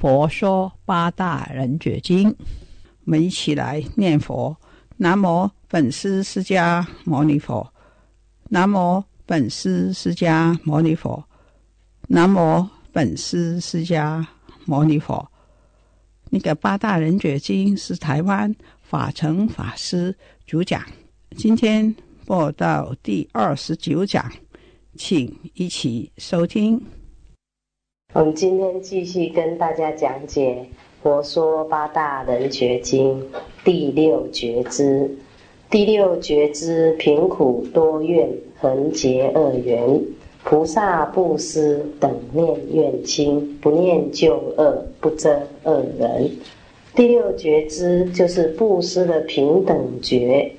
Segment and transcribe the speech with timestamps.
[0.00, 2.34] 佛说八大人觉经，
[3.04, 4.56] 我们一起来念佛。
[4.96, 7.70] 南无本师释迦牟尼佛，
[8.48, 11.22] 南无本师释迦牟尼佛，
[12.08, 14.26] 南无本师释迦
[14.64, 15.30] 牟尼佛。
[16.30, 20.82] 那个八大人觉经是台湾法成法师主讲，
[21.36, 24.32] 今天播到第二十九讲，
[24.96, 26.82] 请一起收听。
[28.12, 30.66] 我们今天继续跟大家讲解
[31.00, 33.22] 《佛说八大人觉经》
[33.64, 35.08] 第六觉知。
[35.70, 40.00] 第六觉知，贫苦多怨，恒结恶缘。
[40.42, 46.28] 菩萨布施，等念怨亲，不念旧恶，不憎恶人。
[46.96, 50.50] 第六觉知就是布施的平等觉，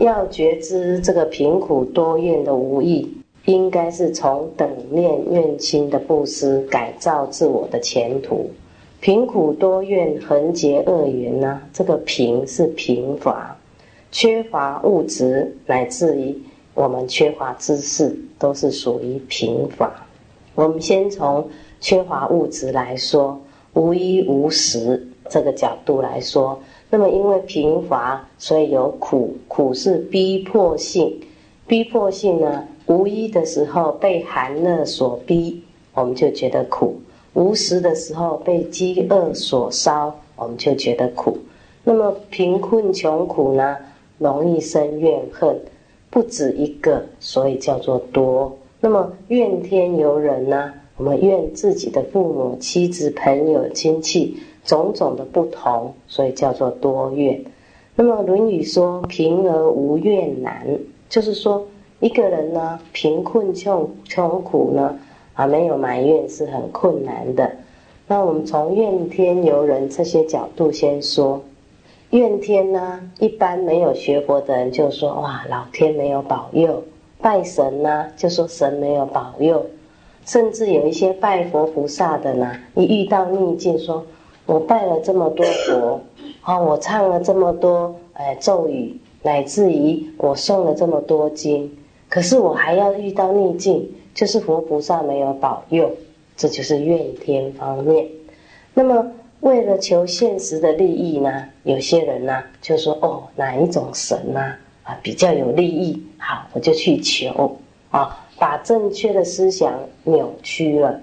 [0.00, 3.06] 要觉知这个贫苦多怨的无益。
[3.46, 8.50] 應該是從等念怨親的布施改造自我的前途。
[9.00, 11.62] 貧苦多怨，恆結惡緣呢？
[11.72, 13.56] 這個貧是貧乏，
[14.10, 16.36] 缺乏物質，乃至於
[16.74, 19.92] 我們缺乏知識，都是屬於貧乏。
[20.56, 21.48] 我們先從
[21.80, 23.40] 缺乏物質來說，
[23.74, 26.58] 無衣無食這個角度來說，
[26.90, 31.20] 那麼因為貧乏，所以有苦，苦是逼迫性，
[31.68, 32.66] 逼迫性呢？
[32.86, 35.60] 无衣的时候被寒热所逼，
[35.92, 36.94] 我们就觉得苦；
[37.34, 41.36] 无食的时候被饥饿所烧，我们就觉得苦。
[41.82, 43.76] 那么贫困穷苦呢，
[44.18, 45.60] 容易生怨恨，
[46.10, 48.56] 不止一个，所以叫做多。
[48.80, 57.44] 那么怨天尤人呢，我们怨自己的父母、妻子、朋友、亲戚种种的不同，所以叫做多怨。
[57.96, 60.78] 那么《论语》说“贫而无怨难”，
[61.10, 61.66] 就是说。
[62.00, 64.98] 一个人呢，貧困窮窮苦呢，
[65.32, 67.50] 啊，沒有埋怨是很困難的。
[68.06, 71.40] 那我們從怨天尤人這些角度先說，
[72.10, 76.82] 怨天呢，一般沒有學佛的人就說哇，老天沒有保佑；
[77.22, 79.64] 拜神呢，就說神沒有保佑。
[80.26, 84.04] 甚至有一些拜佛菩薩的呢，一遇到逆境，說
[84.44, 86.00] 我拜了這麼多佛，
[86.42, 87.96] 啊，我唱了這麼多
[88.38, 88.92] 誒咒語，
[89.22, 91.72] 乃至于我誦了這麼多經。
[92.08, 95.90] 可是我还要遇到逆境，就是佛菩萨没有保佑，
[96.36, 98.06] 这就是怨天方面。
[98.74, 106.02] 那么为了求现实的利益呢，有些人呢就说：哦，哪一种神呢啊比较有利益？
[106.18, 107.56] 好，我就去求
[107.90, 109.72] 啊，把正确的思想
[110.04, 111.00] 扭曲了。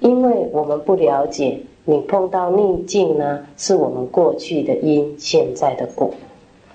[0.00, 6.10] 因为我们不了解，你碰到逆境呢，是我们过去的因，现在的果。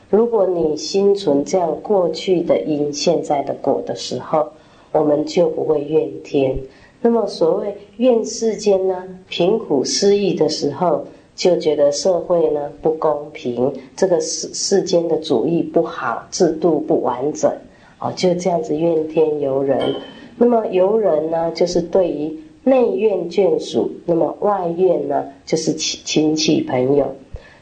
[0.09, 4.47] 如果你心存这样过去的因、现在的果的时候，
[4.93, 6.57] 我们就不会怨天。
[7.01, 17.51] 那么所谓怨世间呢，贫苦失意的时候，就觉得社会呢不公平，这个世世间的主义不好，制度不完整，
[17.99, 19.93] 哦，就这样子怨天尤人。
[20.37, 27.13] 那么尤人呢，就是对于内怨眷属，那么外怨呢，就是亲亲戚朋友。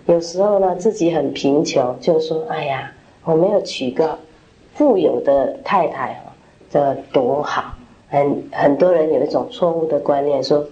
[0.05, 2.91] 有时候呢，自己很贫穷，就说：“哎呀，
[3.23, 4.19] 我没有娶个
[4.75, 6.35] 富有的太太啊，
[6.69, 7.73] 这多好！”
[8.07, 10.63] 很很多人有一种错误的观念，说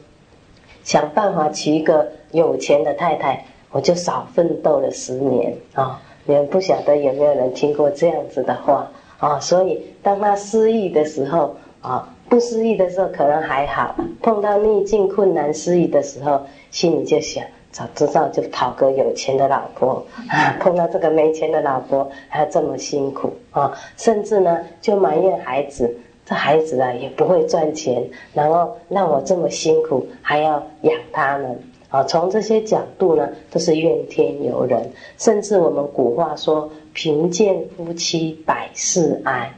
[0.84, 6.00] 想办法娶一个有钱的太太，我就少奋斗了十年啊！
[6.26, 9.40] 你们不晓得有没有人听过这样子的话啊？
[9.40, 17.44] 所以当他失意的时候啊，不失意的时候可能还好，碰到逆境困难失意的时候，心里就想。
[17.74, 20.56] 早知道就讨个有钱的老婆啊！
[20.60, 23.74] 碰到这个没钱的老婆，还要這麼辛苦啊！
[23.98, 25.92] 甚至呢，就埋怨孩子，
[26.24, 31.60] 这孩子啊也不会赚钱，然后让我这么辛苦，还要养他们
[31.90, 34.92] 啊，从这些角度呢，都是怨天尤人。
[35.18, 39.52] 甚至我们古话说：“贫贱夫妻百事哀”，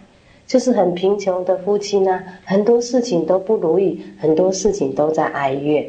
[0.47, 5.85] 就是很贫穷的夫妻呢，很多事情都不如意，很多事情都在哀怨。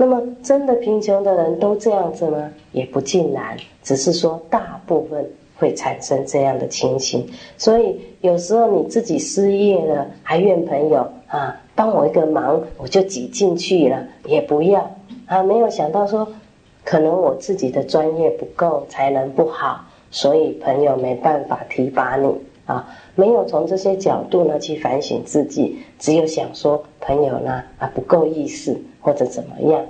[0.00, 2.50] 那么，真的贫穷的人都这样子吗？
[2.70, 7.28] 也不尽然，只是说大部分会产生这样的情形。
[7.56, 14.88] 所以，有时候你自己失业了，还怨朋友啊，帮我一个忙，我就挤进去了，也不要。
[15.26, 16.26] 啊，没有想到说，
[16.84, 22.32] 可能我自己的专业不够，才能不好，所以朋友没办法提拔你
[22.68, 22.88] 啊。
[23.16, 29.84] 没有从这些角度呢去反省自己，只有想说朋友呢啊不够意思或者怎么样。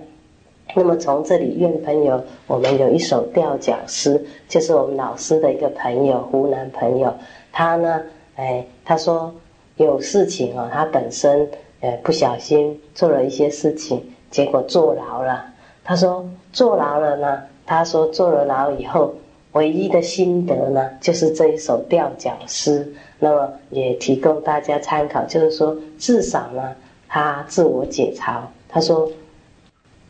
[0.75, 7.13] 那么从这里怨朋友，我们有一首吊脚诗，就是我们老师的一个朋友，湖南朋友，
[7.53, 8.01] 他呢，
[8.37, 9.35] 哎，他说
[9.77, 11.47] 有事情啊，他本身
[11.81, 14.03] 呃不小心做了一些事情。
[14.31, 15.43] 结果坐牢了。
[15.83, 16.23] 他说
[16.53, 17.43] 坐牢了呢。
[17.65, 19.15] 他说坐了牢以后，
[19.53, 22.87] 唯一的心得呢，就是这一首吊脚诗。
[23.19, 26.75] 那么也提供大家参考，就是说至少呢，
[27.09, 28.41] 他自我解嘲。
[28.69, 29.11] 他说：“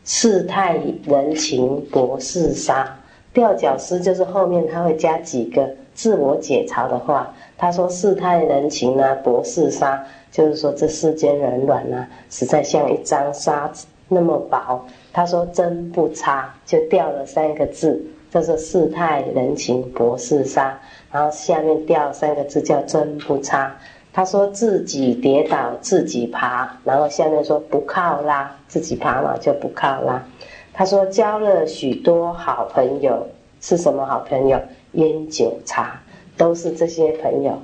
[0.05, 2.95] 世态人情薄世杀。”
[3.33, 7.33] 吊脚诗就是后面他会加几个自我解嘲的话。
[7.57, 14.83] 他说：“世态人情呢，薄世杀，就是说这世间人暖呢，实在像一张沙子。”那么薄，
[15.13, 20.79] 他说真不差，就掉了三个字，叫做世态人情薄世杀。
[21.11, 23.75] 然后下面掉三个字叫真不差。
[24.11, 30.25] 他说自己跌倒自己爬，然后下面说不靠啦，自己爬嘛就不靠啦。
[30.73, 33.27] 他说交了许多好朋友，
[33.61, 34.59] 是什么好朋友？
[34.93, 36.01] 烟酒茶，
[36.35, 37.61] 都是这些朋友。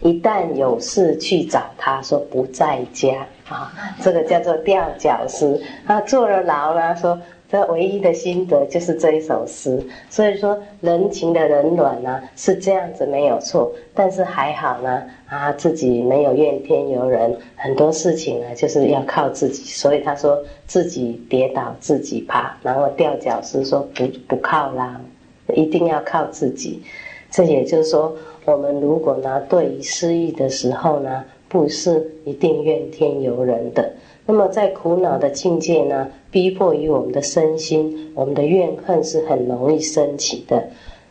[0.00, 5.60] 一旦有事去找他，说不在家啊，这个叫做吊脚诗。
[5.86, 7.20] 他坐了牢了，说
[7.52, 9.78] 这唯一的心得就是这一首诗。
[10.08, 19.64] 所以说，人情的冷暖呢是这样子没有错，但是还好呢啊，自己没有怨天尤人，很多事情呢就是要靠自己。
[19.64, 24.98] 所以他说自己跌倒自己爬，然后吊脚诗说不不靠啦，
[25.54, 26.82] 一定要靠自己。
[27.30, 28.16] 这也就是说。
[28.44, 33.88] 我们如果呢，对于失意的时候呢，不是一定怨天尤人的。
[34.26, 40.68] 那么在苦恼的境界呢，逼迫于我们的身心，我们的怨恨是很容易升起的。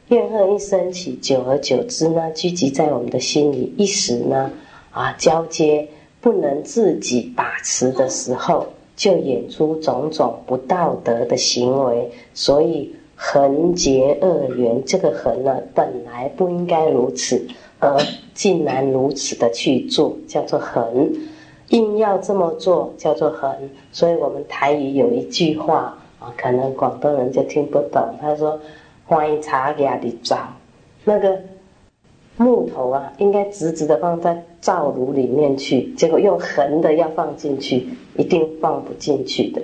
[0.09, 4.51] 怨恨一升起，久而久之呢，聚集在我们的心里，一时呢，
[4.91, 5.87] 啊，交接
[6.19, 12.09] 不能自己把持的时候，就演出种种不道德的行为。
[12.33, 12.93] 所以。
[13.23, 17.39] 横结恶缘，这个横呢，本来不应该如此，
[17.77, 17.95] 而
[18.33, 21.07] 竟然如此的去做，叫做横。
[21.71, 23.53] 硬要这么做，叫做横。
[23.91, 28.01] 所以我们台语有一句话啊，可能广东人就听不懂。
[28.21, 28.57] 他说
[29.05, 30.37] ：“欢迎茶给你找
[31.03, 31.37] 那个
[32.37, 39.61] 木头啊，应该直直的放在灶炉里面去，结果用横的要放进去，一定放不进去的。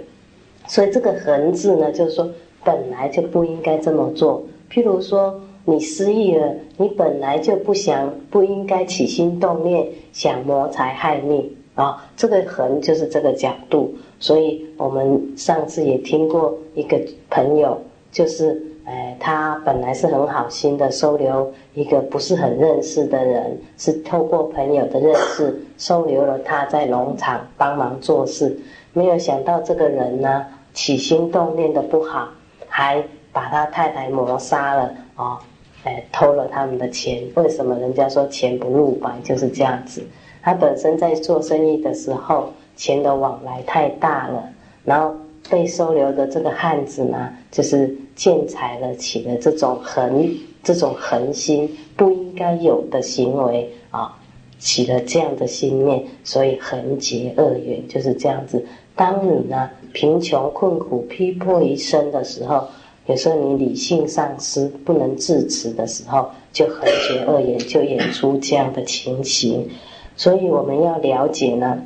[0.68, 2.30] 所以这个横字呢，就是说。”
[2.64, 4.44] 本来就不应该这么做。
[4.70, 12.06] 譬如说，你失忆了，你本来就不想、不应该起心动念想谋财害命啊。
[12.18, 13.96] 这个横就是这个角度。
[14.20, 17.80] 所以我们上次也听过一个朋友，
[18.12, 28.60] 就是哎，他本来是很好心的收留一个不是很认识的人，是透过朋友的认识收留了他在农场帮忙做事。
[28.92, 32.30] 没有想到这个人呢，起心动念的不好。
[32.70, 35.38] 还把他太太谋杀了哦，
[35.84, 37.24] 哎，偷了他们的钱。
[37.34, 40.04] 为什么人家说钱不入白就是这样子？
[40.42, 44.50] 他本身在做生意的时候，钱的往来太大了，
[44.86, 45.16] 然后
[45.50, 50.30] 被收留的这个汉子呢，就是见财了，起了这种横、
[50.64, 54.18] 这种横心不应该有的行为啊，
[54.60, 58.66] 起了这样的心念，所以横结恶缘就是这样子。
[58.96, 62.68] 当你呢贫穷困苦逼迫一生的时候，
[63.06, 69.70] 有时候你理性丧失不能自持的时候，就横结恶缘，就演出这样的情形。
[70.18, 71.84] 所以我们要了解呢，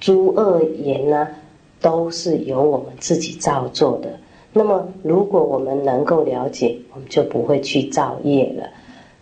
[0.00, 1.28] 诸恶言呢
[1.80, 4.18] 都是由我们自己造作的。
[4.52, 8.68] 那么如果我们能够了解，我们就不会去造业了。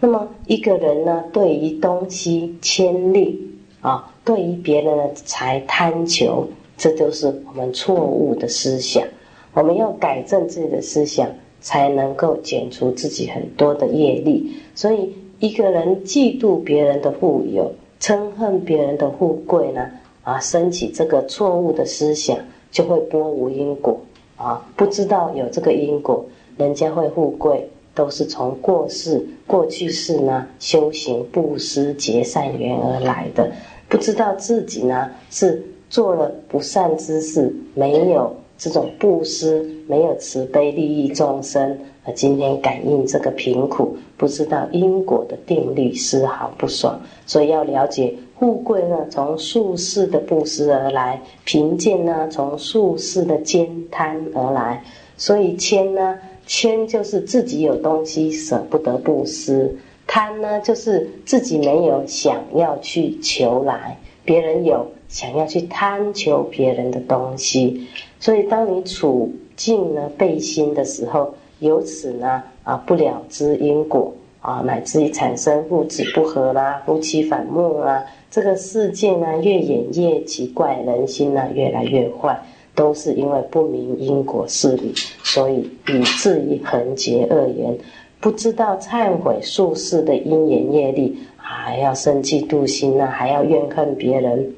[0.00, 6.48] 那么一个人呢，对于东西牵力啊，对于别人的财贪求。
[6.78, 9.06] 这都是我们错误的思想，
[9.54, 11.28] 我们要改正自己的思想，
[11.60, 14.52] 才能够减除自己很多的业力。
[14.74, 17.72] 所以，一个人嫉妒别人的富有，
[18.02, 19.88] 憎恨别人的富贵呢？
[20.24, 22.36] 啊，升起这个错误的思想，
[22.72, 24.00] 就会波无因果。
[24.34, 33.52] 啊，不知道有这个因果，人家会富贵，都是从过世、过去世呢修行布施结善缘而来的。
[33.88, 47.00] 不知道自己呢是做了不善之事，没有这种布施，没有慈悲利益众生，而今天感应这个贫苦，不知道因果的定律，丝毫不爽。
[47.26, 48.14] 所以要了解。
[48.42, 54.82] 富贵呢，从术士的布施而来；贫贱呢，从术士的兼贪而来。
[55.16, 59.68] 所以谦呢，谦就是自己有东西舍不得布施；
[60.08, 67.86] 贪呢，就是自己没有想要去求来，别人有想要去贪求别人的东西。
[68.18, 78.04] 所以，当你处境呢背心的时候，由此呢啊不了知因果啊，乃至于产生父子不和啦、夫妻反目啦。
[78.28, 82.36] 这个世界呢，越演越奇怪，人心呢越来越坏，
[82.74, 84.92] 都是因为不明因果事理，
[85.22, 87.78] 所以以至于横结恶缘，
[88.20, 94.52] 不知道忏悔术士的因缘业力，还要生气妒心呢，还要怨恨别人，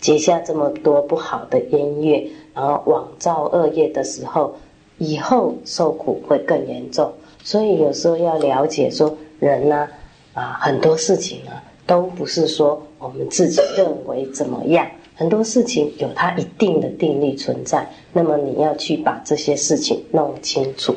[0.00, 4.54] 结下这么多不好的因业，然后枉造恶业的时候，
[4.98, 7.12] 以后受苦会更严重。
[7.42, 9.88] 所以有时候要了解说，人呢，
[10.34, 11.52] 啊，很多事情呢。
[11.88, 14.84] 都不是说我们自己认为怎么样，
[15.14, 17.88] 很多事情有它一定的定律存在。
[18.12, 20.92] 那么你要去把这些事情弄清楚。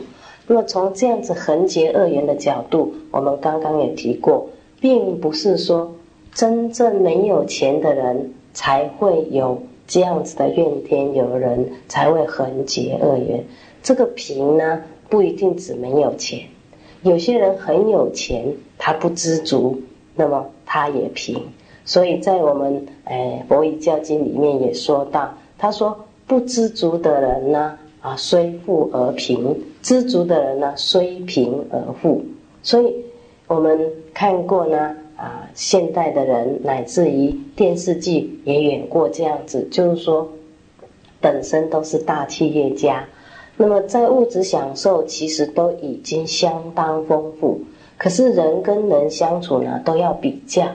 [0.47, 4.49] 那么从这样子横结恶缘的角度，我们刚刚也提过，
[4.81, 5.93] 并不是说
[6.33, 13.43] 真正没有钱的人才会有这样子的怨天尤人，才会横结恶缘。
[13.81, 16.41] 这个贫呢，不一定只没有钱，
[17.03, 18.45] 有些人很有钱，
[18.77, 19.81] 他不知足。
[20.15, 21.41] 那么他也贫，
[21.85, 32.21] 所以在我们诶《佛遗教经》里面也说到，他说不知足的人呢，啊虽富而贫；知足的人呢，虽贫而富。
[32.61, 32.93] 所以
[33.47, 33.79] 我们
[34.13, 40.29] 看过呢，啊现代的人乃至于电视剧也演过这样子，就是说
[41.21, 43.07] 本身都是大企业家，
[43.61, 47.59] 那么在物质享受其实都已经相当丰富。
[47.97, 50.65] 可是人跟人相处呢，都要比较，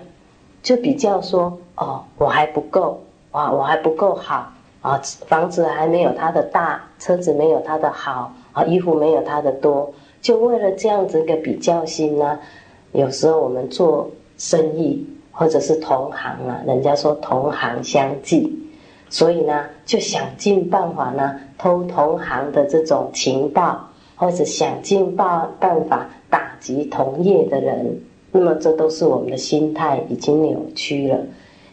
[0.62, 3.00] 就比较说哦，我还不够
[3.30, 12.38] 啊，我还不够好啊，房子还没有他的大，车子没有他的好啊，衣服没有他的多，就为了这样子一个比较心呢，
[12.92, 18.54] 有时候我们做生意或者是同行啊，人家说同行相忌，
[19.14, 26.08] 所以呢，就想尽办法呢，偷同行的这种情报，或者想尽办办法。
[26.28, 27.96] 打击同业的人，
[28.32, 31.16] 那么这都是我们的心态已经扭曲了。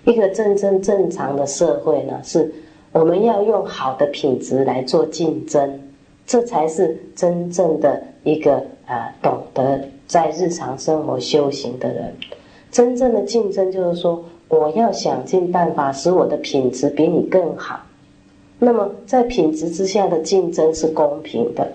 [0.06, 2.54] 一个真正正常的社会呢，是
[2.92, 5.80] 我们要用好的品质来做竞争，
[6.28, 12.14] 这才是真正的一个呃懂得在日常生活修行的人。
[12.70, 17.80] 真正的竞争就是说，我要想尽办法使我的品质比你更好。
[18.60, 21.72] 那么在品质之下的竞争是公平的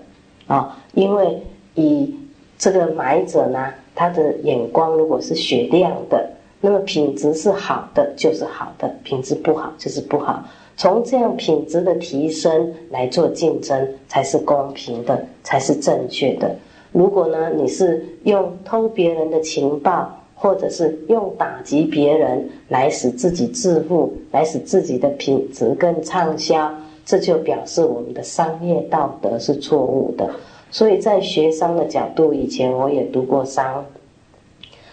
[0.47, 1.43] 啊，因为
[1.75, 2.15] 以
[2.59, 6.31] 这个买者呢，他的眼光如果是雪亮的，
[6.61, 10.45] 那么品质是好的就是好的，品质不好就是不好。
[10.77, 16.55] 从这样品质的提升来做竞争，才是公平的，才是正确的。
[16.93, 26.71] 如果呢，你是用偷别人的情报，或者是用打击别人来使自己致富，来使自己的品质更畅销，
[27.05, 30.31] 这就表示我们的商业道德是错误的。
[30.71, 33.85] 所以在学商的角度，以前我也读过商。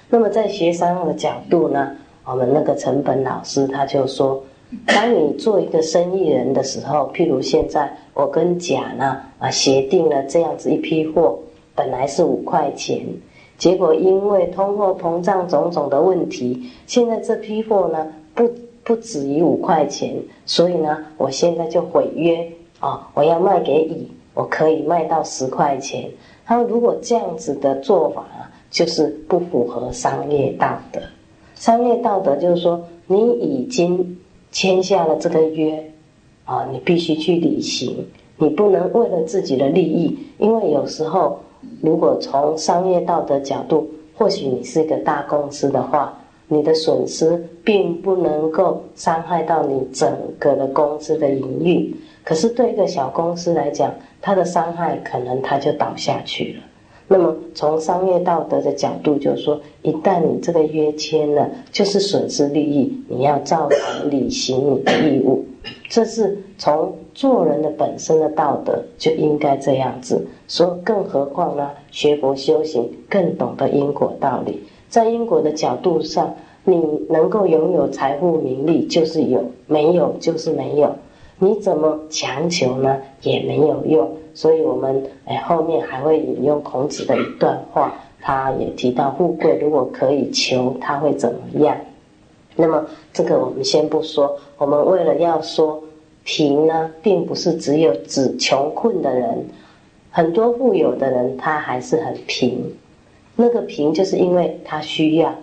[0.09, 1.91] 那么在学商的角度呢，
[2.23, 4.41] 我们那个成本老师他就说，
[4.85, 11.37] 当你做一个生意人的时候，譬如现在我跟甲呢啊协定了这样子一批货，
[11.75, 13.05] 本来是五块钱，
[13.57, 18.49] 结果因为通货膨胀种种的问题，现在这批货呢不
[18.83, 24.11] 不止于五块钱，所以呢，我现在就毁约啊，我要卖给乙。
[24.35, 26.09] 我可以卖到十块钱。
[26.43, 30.99] 他说：“如果这样子的做法啊，就是不符合商业道德。
[31.53, 34.17] 商业道德就是说，你已经
[34.51, 35.91] 签下了这个约
[36.45, 38.07] 啊，你必须去履行。
[38.37, 41.39] 你不能为了自己的利益，因为有时候，
[41.81, 46.17] 如果从商业道德角度，或许你是一个大公司的话，
[46.47, 51.93] 你的损失并不能够伤害到你整个的公司的营运。
[52.23, 56.63] 可是对一个小公司来讲，它的伤害可能它就倒下去了。
[57.05, 65.45] 那么从商业道德的角度，就是说，一旦你这个约签了，就是损失利益，你要照常履行你的义务
[65.89, 70.27] 这是从做人的本身的道德就应该这样子。
[70.47, 71.69] 说，更何况呢？
[71.91, 76.75] 学佛修行更懂得因果道理，在因果的角度上，你
[77.09, 80.93] 能够拥有财富名利就是有，没有就是没有。
[81.39, 82.97] 你怎么强求呢？
[83.21, 84.09] 也没有用。
[84.33, 91.77] 所以我们哎后面还会引用孔子的一段话，他也提到富贵如果可以求，他会怎么样？
[92.55, 95.83] 那么这个我们先不说，我们为了要说
[96.23, 99.45] 贫呢，并不是只有指穷困的人，
[100.11, 102.63] 很多富有的人他还是很贫。
[103.35, 105.33] 那个贫就是因为他需要，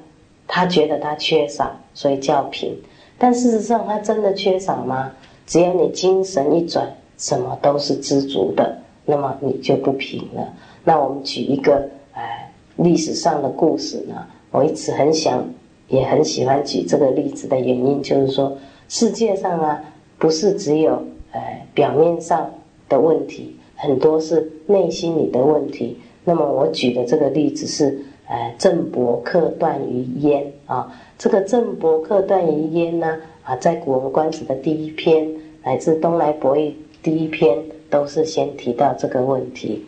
[0.47, 2.73] 他觉得他缺少，所以叫贫。
[3.19, 5.11] 但事实上他真的缺少吗？
[5.47, 6.89] 只要你精神一转，
[7.19, 10.49] 什么都是知足的，那么你就不贫了。
[10.85, 15.45] 那我们举一个哎历史上的故事呢，我一直很想。
[15.91, 18.57] 也很喜欢举这个例子的原因，就是说，
[18.89, 19.83] 世界上啊，
[20.19, 20.93] 不是只有
[21.33, 21.41] 呃
[21.75, 22.49] 表面上
[22.89, 25.99] 的问题，很多是内心里的问题。
[26.25, 30.93] 那么我举的这个例子是，呃，郑伯克段于鄢啊。
[31.19, 35.29] 这个郑伯克段于鄢呢，啊，在《古文观止》的第一篇，
[35.65, 36.71] 乃至《东来博弈》
[37.03, 37.59] 第一篇，
[37.91, 39.85] 都是先提到这个问题。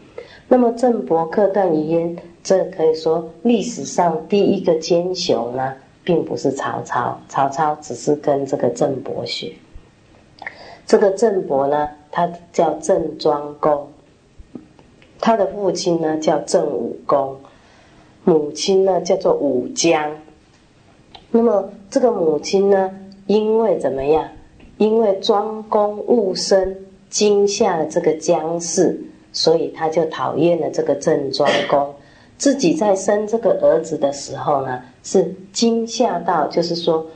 [0.48, 5.74] 那么郑伯克段于鄢，这可以说历史上第一个奸雄呢。
[6.04, 9.52] 并不是曹操，曹操只是跟这个郑伯学。
[10.86, 13.88] 这个郑伯呢，他叫郑庄公，
[15.20, 17.36] 他的父亲呢叫郑武公，
[18.24, 20.12] 母亲呢叫做武姜。
[21.30, 22.90] 那么这个母亲呢，
[23.26, 24.28] 因为怎么样？
[24.78, 26.76] 因为庄公误生，
[27.08, 29.00] 惊吓了这个姜氏，
[29.32, 31.94] 所以他就讨厌了这个郑庄公。
[32.36, 37.06] 自己在生这个儿子的时候呢，是惊吓到，就是说，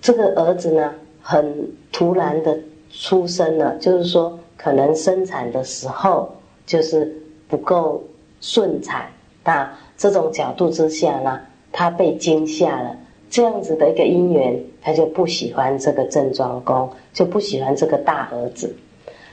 [0.00, 2.58] 这个儿子呢很突然的
[2.90, 6.30] 出生了，就是说可能生产的时候
[6.66, 7.14] 就是
[7.48, 8.02] 不够
[8.40, 9.06] 顺产，
[9.44, 11.40] 那这种角度之下呢，
[11.72, 12.96] 他被惊吓了，
[13.30, 18.74] 这样子的一个因缘，他就不喜欢这个郑庄公，就不喜欢这个大儿子。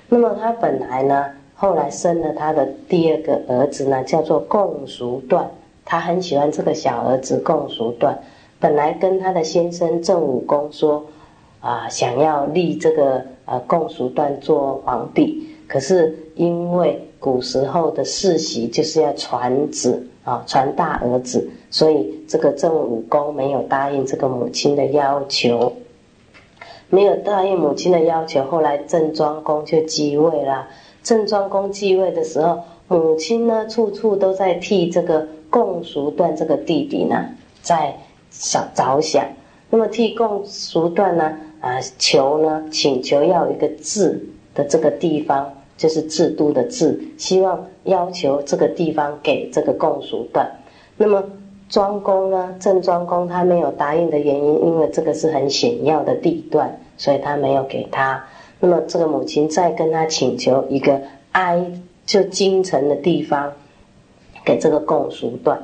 [0.08, 1.26] 那么他本来呢？
[1.56, 5.48] 后来生了他的第二个儿子呢，叫做共叔段。
[5.86, 8.20] 他很喜欢这个小儿子共叔段。
[8.60, 11.06] 本来跟他的先生郑武公说，
[11.60, 15.48] 啊，想要立这个呃共叔段做皇帝。
[15.68, 25.74] 可是因为古时候的世袭就是要传子啊，传大儿子，所以这个郑武公没有答应这个母亲的要求，
[26.90, 28.44] 没有答应母亲的要求。
[28.44, 30.68] 后来郑庄公就继位了。
[31.02, 37.30] 郑庄公继位的时候，母亲呢处处都在替这个共叔段这个弟弟呢
[37.62, 37.96] 在
[38.32, 39.24] 想着想。
[39.70, 44.20] 那么替共叔段呢啊求呢请求要一个治
[44.56, 50.50] 的这个地方，就是制度的治，希望要求这个地方给这个共叔段。
[50.98, 51.24] 那么
[51.70, 58.24] 庄公呢郑庄公他没有答应的原因，因为这个是很险要的地段，所以他没有给他。
[58.60, 61.66] 那么这个母亲再跟他请求一个哀
[62.06, 63.54] 就京城的地方，
[64.46, 65.62] 给这个共叔段。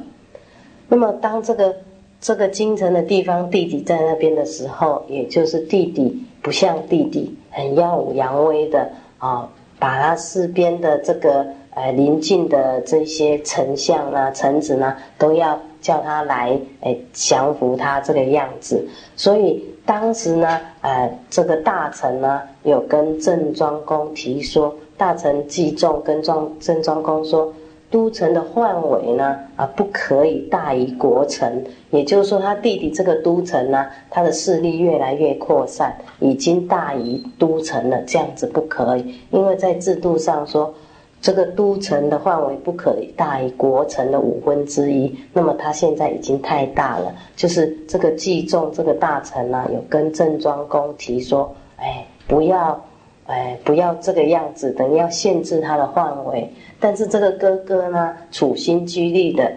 [0.88, 1.76] 那么当这个
[2.20, 19.64] 这个京城的地方弟弟在那边的时候，也就是弟弟不像弟弟，很耀武扬威的啊，把他四边的这个呃邻近的这些丞相啊、臣子呢，都要叫他来诶降服他这个样子，所以。
[19.88, 27.54] 当时呢，呃，这个大臣呢，有跟郑庄公提说，大臣季仲跟庄郑庄公说，
[27.90, 40.74] 都城的范围呢，啊，不可以大于国城，也就是说，他弟弟这个都城呢，他的势力越来越扩散，已经大于都城了，这样子不可以，因为在制度上说。
[41.20, 47.12] 这个都城的范围不可以大于国城的五分之一，那么他现在已经太大了。
[47.36, 52.80] 就是这个季仲这个大臣呢，有跟郑庄公提说：“哎，不要，
[53.28, 59.52] 哎，不要这个样子，等于要限制他的范围。”但是这个哥哥呢，处心积虑的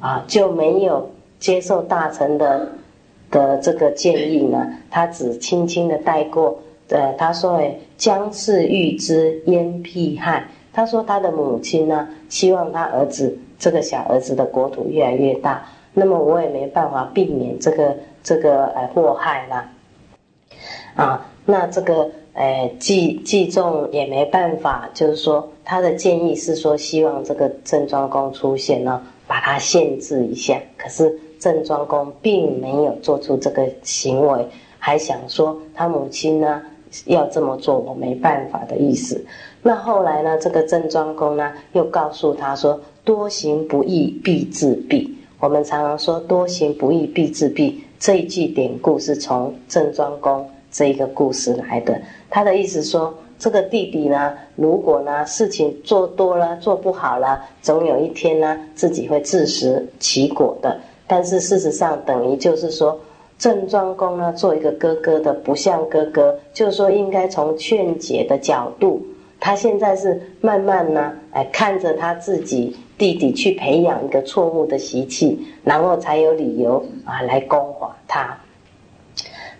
[0.00, 2.68] 啊，就没有接受大臣的
[3.30, 6.58] 的这个建议呢，他只轻轻的带过。
[6.88, 15.64] 呃，他说：“哎，将事欲知，焉辟害？”他说：“他的母亲呢，希望他儿子这个小儿子的国土越来越大。
[15.94, 19.70] 那么我也没办法避免这个这个呃祸害啦。
[20.96, 30.58] 啊，那这个哎季季仲也没办法，就是说他的建议是说，希望这个郑庄公出现呢，把他限制一下。
[30.78, 34.46] 可是郑庄公并没有做出这个行为，
[34.78, 36.62] 还想说他母亲呢。”
[37.06, 39.24] 要这么做，我没办法的意思。
[39.62, 52.02] 那后来呢，这个郑庄公呢，又告诉他说：“多行不义必自毙。”我们常常说“多行不义必自毙”这一句典故是从郑庄公这一个故事来的。
[52.30, 60.80] 他的意思说，这个弟弟呢，如果呢事情做多了、做不好了，总有一天呢自己会自食其果的。
[61.06, 62.98] 但是事实上，等于就是说。
[63.40, 69.00] 郑庄公呢，做一个哥哥的不像哥哥，就是说应该从劝解的角度，
[69.40, 78.36] 他现在是慢慢呢，哎，看着他自己弟弟去培养一个错误的习气，然后才有理由啊来攻伐他。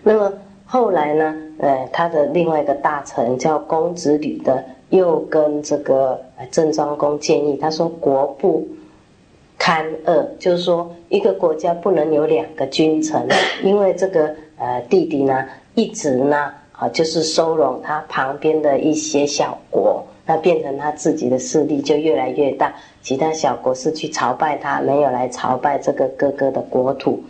[0.03, 0.31] 那么
[0.63, 6.19] 后来呢，呃，他的另外一个大臣叫公子吕的，又跟这个
[6.51, 8.67] 郑庄公建议，他说国不。
[9.63, 13.27] 堪恶，就是说，一个国家不能有两个君臣，
[13.61, 15.45] 因为这个呃弟弟呢，
[15.75, 22.73] 一直呢啊，就是收拢他旁边的一些小国，那变成他自己的势力就越来越大。
[23.03, 27.21] 其他小国是去朝拜他，没有来朝拜这个哥哥的国土。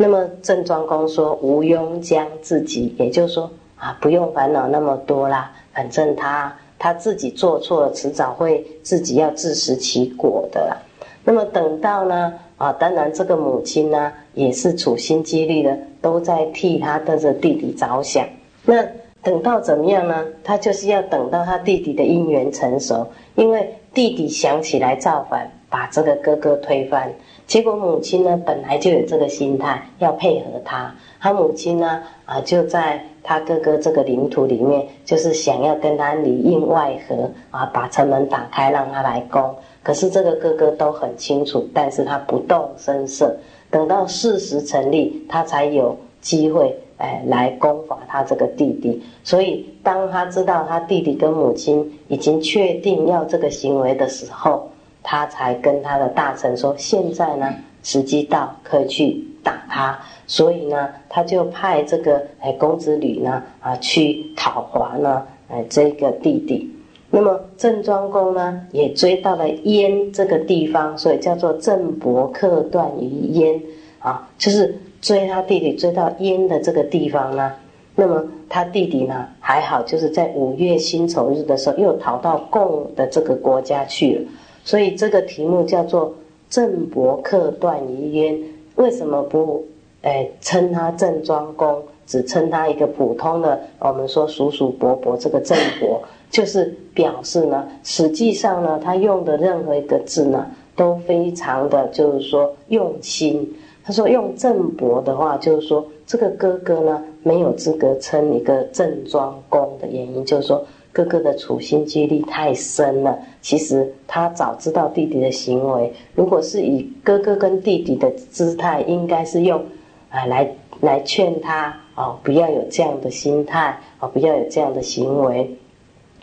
[0.00, 10.76] 那么郑庄公说：“无庸将自己，也就是说啊，不用烦恼那么多啦，反正他他自己做错了，迟早会自己要自食其果的。”
[11.24, 18.24] 那么等到呢啊，当然这个母亲呢也是处心积虑的，都在替他的这弟弟着想。
[18.64, 18.86] 那
[19.20, 20.24] 等到怎么样呢？
[20.44, 27.12] 他就是要等到他弟弟的姻缘成熟，因为弟弟想起来造反，把这个哥哥推翻。
[27.48, 30.94] 结果母亲呢本来就有这个心态，要配合他。
[31.18, 39.56] 他母亲呢啊就在他哥哥这个领土里面，就是想要跟他里应外合啊，把城门打开，让他来攻。
[39.82, 43.34] 可是这个哥哥都很清楚，但是他不动声色，
[43.70, 49.02] 等到事实成立，他才有机会哎来攻伐他这个弟弟。
[49.24, 54.68] 所以当他知道他弟弟跟母亲已经确定要这个行为的时候，
[55.02, 59.98] 他才跟他的大臣说：现在呢时机到，可以去打他。
[60.26, 66.70] 所以呢，他就派这个哎公子吕呢啊去讨伐呢哎这个弟弟。
[67.10, 73.58] 那么郑庄公呢，也追到了燕这个地方，所以叫做郑伯克段于燕
[74.00, 77.54] 啊，就是追他弟弟追到燕的这个地方呢。
[77.94, 84.20] 那么他弟弟呢还好，就是在五月辛丑日的时候又逃到贡的这个国家去了。
[84.68, 86.14] 所以这个题目叫做
[86.50, 88.38] 郑伯克段于鄢。
[88.74, 89.64] 为什么不
[90.02, 96.02] 诶称他郑庄公，只称他一个普通的我们说叔叔伯伯这个郑伯？
[96.30, 103.50] 就是表示呢，实际上呢，他用的任何一个字呢，都非常的就是说用心。
[103.82, 113.18] 他说用郑伯的话，就是说这个哥哥呢没有资格称一个郑庄公的原因，就是说哥哥的处心积虑太深了。
[113.40, 119.64] 其实他早知道弟弟的行为，如果是以哥哥跟弟弟的姿态，应该是用
[120.10, 125.56] 啊来来劝他哦，不要有这样的心态啊，不要有这样的行为。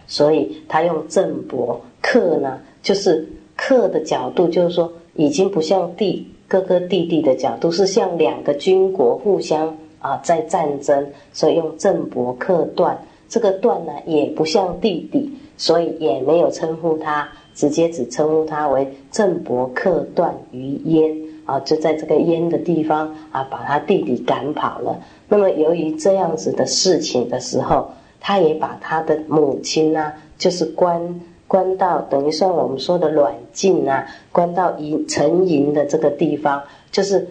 [0.08, 12.98] 所以他用郑伯克呢，就是克的角度，就是说已经不像弟哥哥弟弟的角度，是像两个军国互相啊在战争，所以用郑伯克段。
[13.36, 25.02] 这个段呢也不像弟弟，所以也没有称呼他，直接只称呼他为郑伯克段于鄢啊，就在这个鄢的地方啊，把他弟弟赶跑了。
[25.28, 27.90] 那么由于这样子的事情的时候。
[28.28, 37.28] 他也把他的母亲呢，就是关关到等于算我们说的软禁啊，关到营陈营的这个地方，就是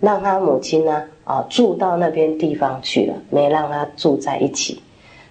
[0.00, 4.80] 让他母亲呢啊住到那边地方去了，没让他住在一起。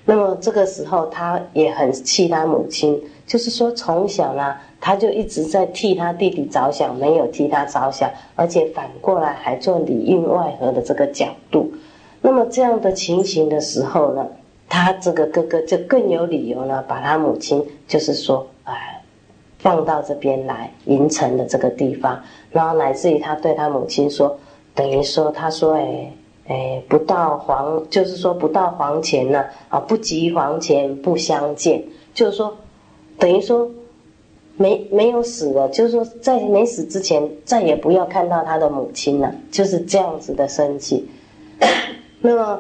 [0.05, 11.71] 那么这个时候他也很气他母亲，就是说从小呢他就一直在替他弟弟着想，没有替他着想，而且反过来还做里应外合的这个角度。
[12.21, 14.27] 那么这样的情形的时候呢？
[14.71, 19.01] 他这个哥哥就更有理由呢，把他母亲就是说，哎，
[19.57, 24.37] 放到这边来银城的这个地方，然后乃至于他对他母亲说，
[24.75, 26.11] 等于说他说，哎
[26.49, 31.81] 哎，不到黄，就是说不到黄前呢，啊，不及黄前不相见，
[32.13, 32.57] 就是说，
[33.17, 33.71] 等于说
[34.57, 41.07] 没没有死了，就是说在没死之前再也不要看到他的母亲了，就是这样子的生气。
[42.19, 42.59] 那么。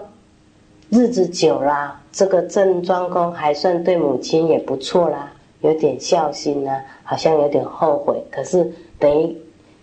[0.91, 8.19] 日子久了，这个郑庄公还算对母亲也不错啦，有点孝心呢，好像有点后悔。
[8.31, 9.37] 可是等于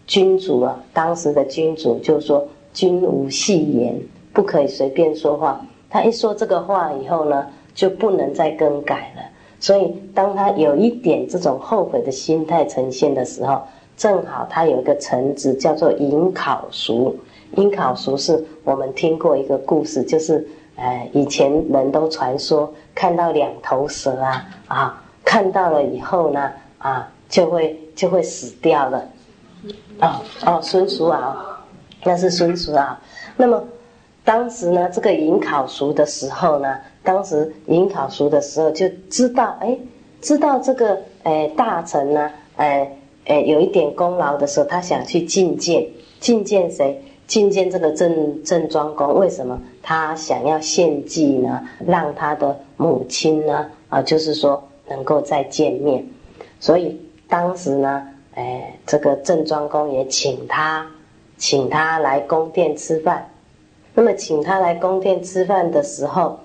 [0.08, 3.98] 君主啊，当时的君主就说君无戏言，
[4.34, 5.58] 不可以随便说话。
[5.88, 9.22] 他一说这个话以后呢，就不能再更改了。
[9.58, 13.62] 所以，当他有一点这种后悔的心态呈现的时候，
[13.96, 17.16] 正好他有一个臣子叫做尹考叔。
[17.54, 29.02] 尹考叔是我们听过一个故事，就是呃，以前人都传说看到两头蛇啊啊，看到了以后呢啊，就会就会死掉了。
[30.02, 31.34] 哦哦，孙叔敖，
[32.06, 32.98] 那是孙叔啊。
[33.36, 33.62] 那么
[34.24, 36.78] 当时呢，这个尹考叔的时候呢。
[37.06, 39.78] 当时迎考熟的时候，就知道哎，
[40.20, 45.86] 知道这个哎大臣呢，哎哎有一点功劳的时候，他想去觐见，
[46.20, 47.00] 觐见谁？
[47.28, 49.14] 觐见这个郑郑庄公。
[49.14, 49.56] 为什么？
[49.84, 51.62] 他想要献祭呢？
[51.86, 56.04] 让他的母亲呢啊，就是说能够再见面。
[56.58, 58.02] 所以当时呢，
[58.34, 60.84] 哎，这个郑庄公也请他，
[61.36, 63.30] 请他来宫殿吃饭。
[63.94, 66.38] 那么请他来宫殿吃饭的时候。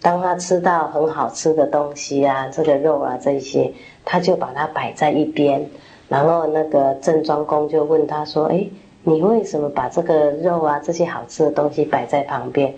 [0.00, 3.72] 当他吃到很好吃的东西啊，这个肉啊这些，
[4.04, 5.64] 他就把它摆在一边。
[6.08, 8.66] 然后那个郑庄公就问他说：“哎，
[9.04, 12.74] 你为什么把这个肉啊这些好吃的东西摆在旁边？”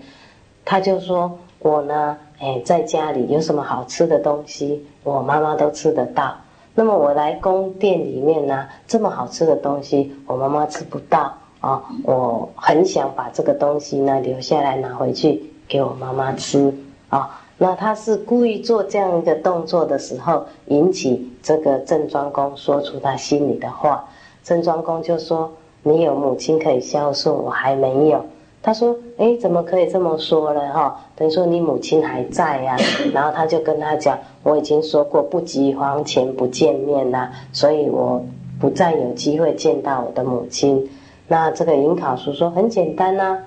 [0.63, 6.35] 他就说：“我呢，哎，在家里有什么好吃的东西，我妈妈都吃得到。
[6.75, 11.81] 那么我来宫殿里面呢，这么好吃的东西，我妈妈吃不到啊。
[12.03, 16.73] 我很想把这个东西呢留下来拿回去给我妈妈吃。”
[17.09, 24.03] 啊，那他是故意做这样一个动作的时候，引起这个郑庄公说出他心里的话。
[24.43, 25.49] 郑庄公就说
[25.81, 28.25] ：“你有母亲可以孝顺，我还没有。”
[28.65, 30.59] 他说：“哎，怎么可以这么说呢？
[30.73, 32.75] 哈，等于说你母亲还在呀。
[33.13, 38.25] ”然后他就跟他讲：“我已经说过，不及黄泉不见面呐，所以我
[38.59, 40.89] 不再有机会见到我的母亲。”
[41.29, 43.37] 那这个尹考叔说：“很简单呐，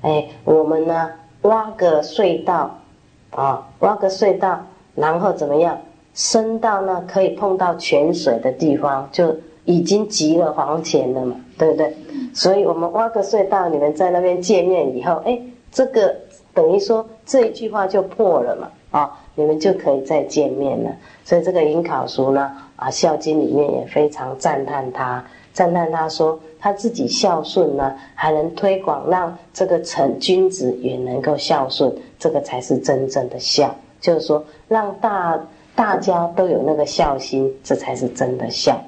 [0.00, 1.10] 哎，我们呢
[1.42, 2.78] 挖个隧道。”
[3.36, 4.58] 啊，挖个隧道，
[4.94, 5.78] 然后怎么样？
[6.14, 11.94] 深到呢可以碰到泉水的地方，就已经集了黄泉了嘛，对不对？
[12.32, 15.40] 所以我们挖个隧道，你们在那边见面以后，哎，
[15.70, 16.14] 这个
[16.54, 20.90] 等于说这一句话就破了嘛，啊，你们就可以再见面了。
[21.24, 25.24] 所以这个尹考叔呢，啊，《孝经》里面也非常赞叹他。
[25.52, 33.74] 赞叹他说他自己孝顺呢，还能推广让这个臣君子也能够孝顺，这个才是真正的孝。
[34.00, 35.38] 就是说，让大
[35.76, 38.80] 大家都有那个孝心，这才是真的孝。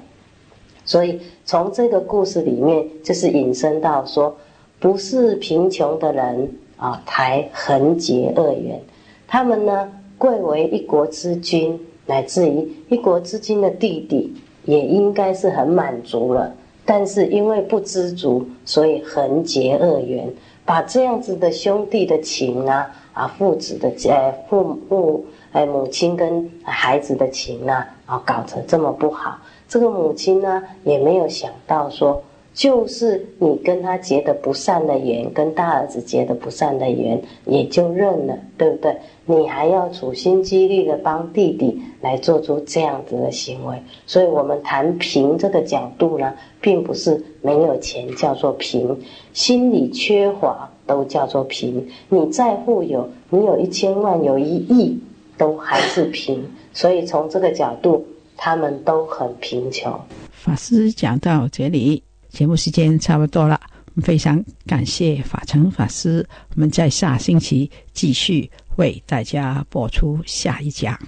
[0.85, 4.35] 所以从这个故事里面，就是引申到说，
[4.79, 8.79] 不是贫穷的人啊，才横结恶缘。
[9.27, 14.33] 他们呢，贵为一国之君，乃至于一国之君的弟弟。
[14.65, 16.51] 也应该是很满足了，
[16.85, 20.27] 但是因为不知足，所以横结恶缘，
[20.65, 32.23] 把这样子的兄弟的情啊，啊父子的呃父母哎母亲跟孩子的情啊，啊搞成这么不好，这个母亲呢也没有想到说。
[32.55, 38.95] 就是你跟他结的不善的缘，跟大儿子结的不善的缘，也就认了，对不对？
[39.25, 43.75] 你还要处心积虑的帮弟弟来做出这样子的行为，
[44.07, 49.01] 所以我们谈贫这个角度呢，并不是没有钱叫做贫，
[49.33, 51.85] 心里缺乏都叫做贫。
[52.07, 54.97] 你再富有，你有一千万，有一亿，
[55.37, 56.41] 都还是贫。
[56.71, 58.05] 所以从这个角度，
[58.37, 59.99] 他们都很贫穷。
[60.31, 62.01] 法师讲到这里。
[62.29, 63.57] 节目时间差不多了，
[64.01, 66.27] 非常感谢法成法师。
[66.53, 70.99] 我们在下星期继续为大家播出下一讲。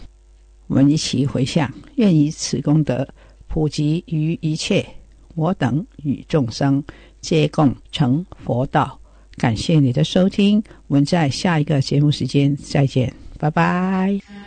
[0.67, 3.05] 我们一起回向，愿以此功德
[3.49, 4.85] 普及于一切，
[5.35, 6.81] 我等与众生
[7.19, 8.97] 皆共成佛道。
[9.35, 14.46] 感谢你的收听，我们在下一个节目时间再见，拜拜。